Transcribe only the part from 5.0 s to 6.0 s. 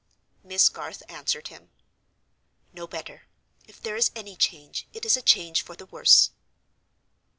is a change for the